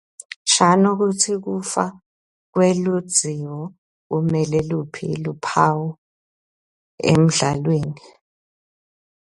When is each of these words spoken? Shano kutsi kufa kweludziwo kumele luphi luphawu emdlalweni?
Shano 0.53 0.89
kutsi 0.99 1.31
kufa 1.43 1.85
kweludziwo 2.53 3.59
kumele 4.07 4.59
luphi 4.69 5.07
luphawu 5.23 5.87
emdlalweni? 7.11 8.03